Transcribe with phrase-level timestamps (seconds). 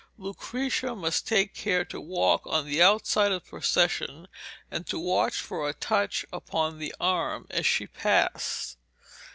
[0.17, 4.27] Lucrezia must take care to walk on the outside of the procession,
[4.71, 8.77] and to watch for a touch upon the arm as she passed.